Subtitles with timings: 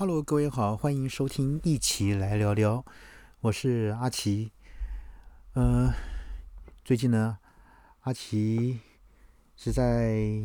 [0.00, 2.82] Hello，各位好，欢迎收听一起来聊聊，
[3.40, 4.50] 我是阿奇。
[5.52, 5.92] 呃，
[6.82, 7.36] 最近呢，
[8.04, 8.80] 阿奇
[9.58, 10.40] 是在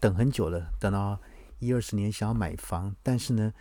[0.00, 1.20] 等很久了，等到
[1.60, 3.54] 一二十年想要买房，但是呢，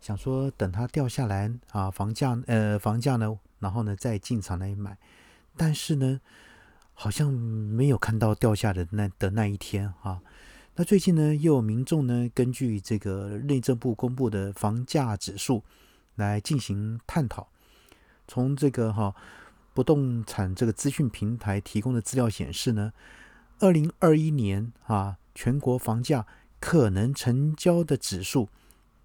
[0.00, 4.96] 想说等它掉下来啊，房价呃房价呢，然后呢再进场来买，
[5.56, 6.20] 但是呢，
[6.92, 10.22] 好像没有看到掉下的那的那一天啊。
[10.76, 15.62] 那最近呢，又有民众呢，根据这个内政部公布的房价指数
[16.16, 17.46] 来进行探讨。
[18.26, 19.14] 从这个哈
[19.72, 22.92] 不动产这个资讯平台提供的资料显示呢，
[23.60, 26.26] 二零二一年啊，全国房价
[26.58, 28.48] 可能成交的指数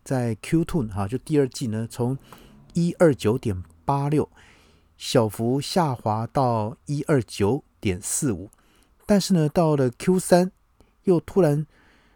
[0.04, 2.18] 在 Q two 哈，就第二季呢，从
[2.74, 4.28] 一二九点八六
[4.98, 8.50] 小幅下滑到一二九点四五，
[9.06, 10.52] 但是呢，到了 Q 三。
[11.10, 11.66] 又突然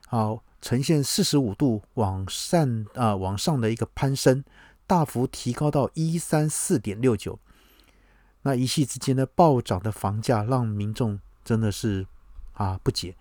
[0.09, 4.43] 啊呈现四十五度往上啊往上的一个攀升，
[4.87, 7.37] 大幅提高到一三四点六九。
[8.43, 12.05] 那一夕之间的暴涨的房价让民众真的是
[12.53, 13.15] 啊不解，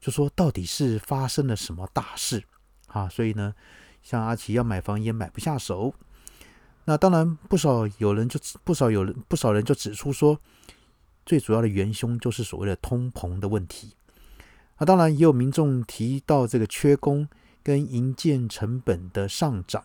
[0.00, 2.42] 就说到底是发生了什么大事
[2.86, 3.08] 啊？
[3.08, 3.54] 所以呢，
[4.02, 5.92] 像阿奇要买房也买不下手。
[6.84, 10.40] 那当然不少有人就不少有人不少人就指出说，
[11.26, 13.94] 最主要的元凶就是所谓的通膨的问题。
[14.78, 17.28] 那当然也有民众提到这个缺工
[17.62, 19.82] 跟营建成本的上涨，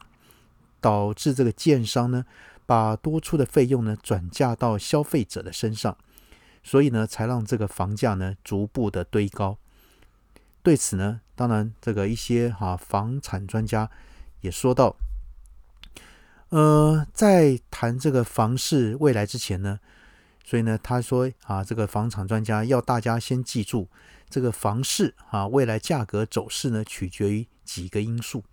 [0.80, 2.26] 导致这个建商呢
[2.66, 5.98] 把多出的费用呢转嫁到消费者的身上，
[6.64, 9.58] 所以呢才让这个房价呢逐步的堆高。
[10.62, 13.90] 对此呢，当然这个一些哈房产专家
[14.42, 14.96] 也说到，
[16.50, 19.80] 呃，在谈这个房市未来之前呢，
[20.46, 23.90] 所以呢他说啊，这个房产专家要大家先记住。
[24.34, 28.44] 这个房市啊，未来价格走势呢，取决于几个因素。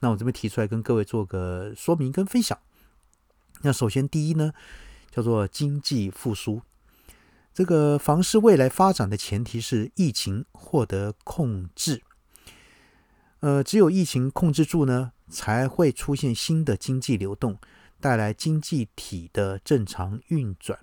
[0.00, 2.58] 那我这边提出来跟各位做个说明跟分享。
[3.60, 4.54] 那首先第一呢，
[5.10, 6.62] 叫做经济复苏。
[7.52, 12.02] 这个房市未来发展的前提是疫情获得控制。
[13.40, 17.58] 呃，只有疫情控制住呢，才会出现新的经济流动，
[18.00, 20.78] 带来经济体的正常运转，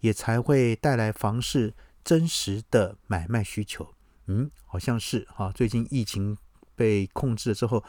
[0.00, 1.72] 也才会带来房市。
[2.06, 3.92] 真实的买卖需求，
[4.26, 5.50] 嗯，好像是哈。
[5.50, 6.38] 最近疫情
[6.76, 7.82] 被控制了之后，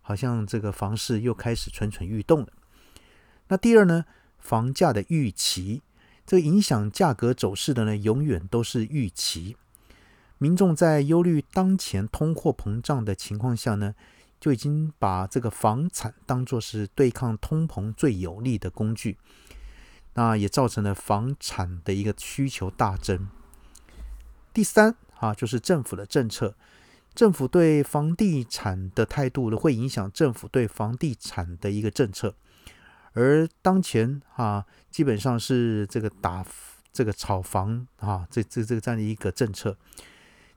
[0.00, 2.48] 好像这个房市又开始蠢蠢欲动了。
[3.48, 4.06] 那第二呢，
[4.38, 5.82] 房价的预期，
[6.24, 9.58] 这个影响价格走势的呢，永远都是预期。
[10.38, 13.94] 民众在忧虑当前通货膨胀的情况下呢，
[14.40, 19.18] 就已经把这个房产当作是对抗通膨最有利的工具，
[20.14, 23.28] 那也造成了房产的一个需求大增。
[24.52, 26.54] 第三啊，就是政府的政策，
[27.14, 32.34] 政府对房地产的态度呢，会影响政府对房地产的一个政策。
[33.12, 36.44] 而当前啊，基本上是这个打
[36.92, 39.76] 这个炒房啊，这这这个这样的一个政策。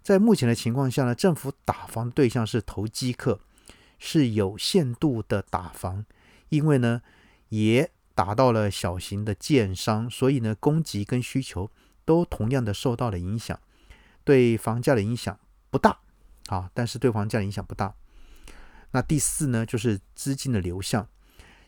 [0.01, 3.39] 在目前的情况下呢，政府打房对象是投机客，
[3.99, 6.05] 是有限度的打房，
[6.49, 7.01] 因为呢，
[7.49, 11.71] 也打到了小型的建商，所以呢，供给跟需求
[12.05, 13.59] 都同样的受到了影响。
[14.23, 15.37] 对房价的影响
[15.69, 15.99] 不大，
[16.47, 17.93] 啊，但是对房价影响不大。
[18.91, 21.07] 那第四呢，就是资金的流向。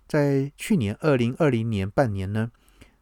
[0.08, 2.52] 在去年二零二零年半年呢，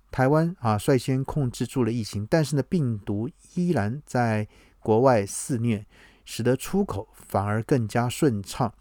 [0.10, 4.48] 台湾啊率先控制住了疫情，但是呢，病毒依然在
[4.80, 5.86] 国外肆虐，
[6.24, 8.74] 使得出口反而更加顺畅。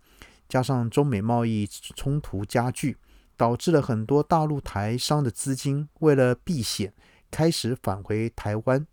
[0.49, 2.97] 加上中美贸易冲突加剧，
[3.37, 6.93] 导致了很多大陆台商的资金为了避险，
[7.31, 8.87] 开始返回台湾。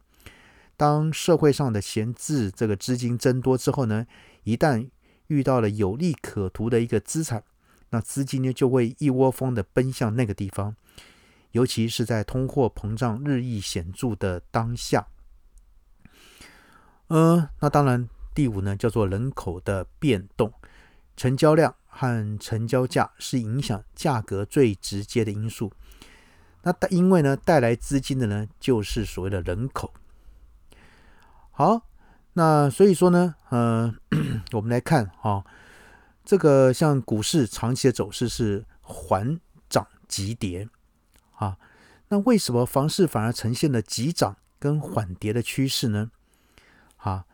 [0.79, 4.07] 当社会上的闲置这个资金增多之后呢，
[4.45, 4.89] 一旦
[5.27, 7.43] 遇到了有利可图的一个资产，
[7.89, 10.77] 那资金呢就会一窝蜂的奔向那个地方，
[11.51, 15.07] 尤其是在通货膨胀日益显著的当下。
[17.07, 20.53] 呃，那当然，第五呢叫做人口的变动，
[21.17, 25.73] 成交量和成交价是影响价格最直接的因素。
[26.63, 29.93] 那因为呢带来资金的呢就是所谓的人口。
[31.59, 31.81] 好，
[32.35, 33.93] 那所以说呢，呃，
[34.55, 35.43] 我们来看哈，
[36.23, 40.69] 这个像股市长期的走势是缓涨急跌
[41.35, 41.57] 啊，
[42.07, 46.11] 那为什么房市反而呈现了急涨跟缓跌的趋势呢？
[46.95, 47.25] 啊，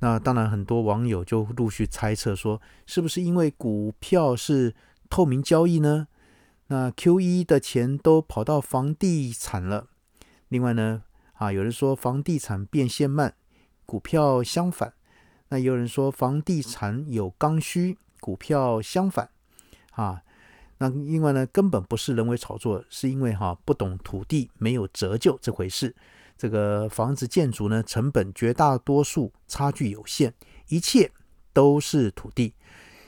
[0.00, 4.74] 那当然很多网友就陆续猜测说，是不是因为股票是
[5.08, 6.08] 透明交易呢？
[6.66, 9.86] 那 Q 一的钱都跑到房地产了，
[10.48, 11.04] 另外呢，
[11.36, 13.34] 啊，有人说房地产变现慢。
[13.86, 14.94] 股票相反，
[15.48, 19.30] 那有人说房地产有刚需，股票相反
[19.92, 20.22] 啊。
[20.78, 25.94] 那另外呢，根本不是人为炒作，是因为哈不懂土地没有折旧这回事。
[26.36, 30.34] 这个房子建筑呢，成本绝大多数差距有限，
[30.68, 31.12] 一切
[31.52, 32.54] 都是土地，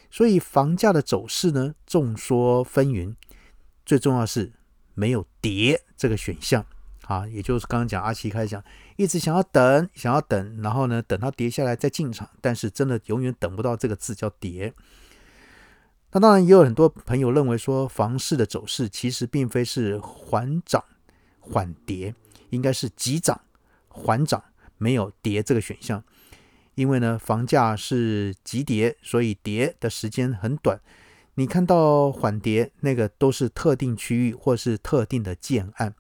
[0.09, 3.17] 所以房价的走势呢，众说纷纭。
[3.85, 4.53] 最重要是
[4.95, 6.65] 没有跌这个选项
[7.07, 8.65] 啊，也就是刚刚讲阿奇开始讲，
[8.97, 14.73] 一直想要等，想要等，然后呢，等它跌下来再进场，但是真的永远等不到这个字叫跌。
[16.13, 20.83] 那当然也有很多朋友认为说，房市的走势其实并非是缓涨
[21.41, 22.15] 缓跌，
[22.51, 23.41] 应该是急涨
[23.89, 24.43] 缓涨，
[24.79, 26.03] 没有跌这个选项。
[26.77, 30.81] 因为呢，房价是急跌，所以跌的时间很短。
[31.35, 35.95] 你看到缓跌，那个都是特定区域或是特定的建案，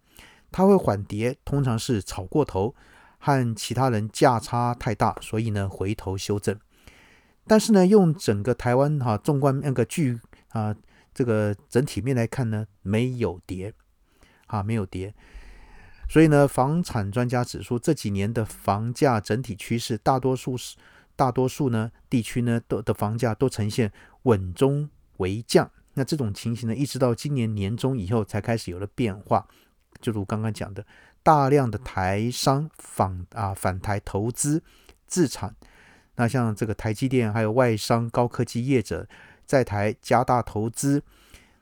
[0.55, 2.77] 它会缓跌，通常是炒过头，
[3.19, 6.57] 和其他人价差太大，所以呢回头修正。
[7.45, 10.21] 但是呢，用整个台湾哈纵观那个巨
[10.51, 10.73] 啊
[11.13, 13.75] 这个整体面来看呢，没有跌
[14.47, 15.13] 啊，没有跌。
[16.09, 20.77] 所以呢，房产专家指出，这几年的房价整体趋势，大多数是
[21.17, 23.91] 大多数呢地区呢都的房价都呈现
[24.23, 25.69] 稳中为降。
[25.95, 29.49] 那这种情形呢，一直到今年年中以后才开始有了变化。
[30.05, 30.85] 就如刚刚讲的，
[31.23, 34.63] 大量的台商访啊返台投资
[35.07, 35.57] 自产。
[36.17, 39.09] 那像这个台积电，还有外商高科技业者
[39.47, 41.03] 在台加大投资，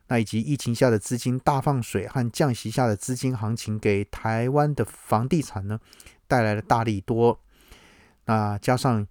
[0.08, 5.78] 那以及疫情下的资金大放水和降息下的资金行情，给台湾的房地产呢
[6.26, 7.38] 带来了大利多。
[8.24, 9.06] 那加上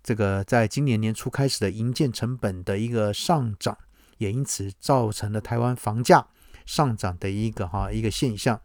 [0.00, 3.76] 这个在今年年初开始的营建成本的一个上涨，
[4.18, 6.28] 也因此造成了台湾房价
[6.64, 8.60] 上涨的一个哈一个现象。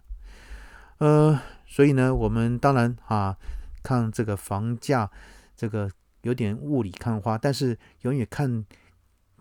[0.98, 3.38] 呃，所以呢，我们当然啊
[3.82, 5.10] 看这个房价。
[5.60, 5.92] 这个
[6.22, 8.66] 有点雾里看花，但是永远看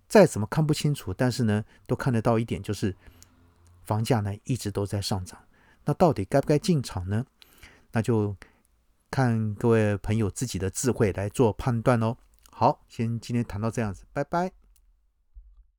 [0.08, 2.92] 再怎么看不清楚，但是呢，都看得到一点，就是
[3.84, 5.38] 房价呢一直都在上涨。
[5.84, 7.24] 那到底该不该进场呢？
[7.92, 8.34] 那就
[9.12, 12.16] 看各位朋友自己的智慧来做判断喽。
[12.50, 14.67] 好，先今天谈到这样子，拜拜。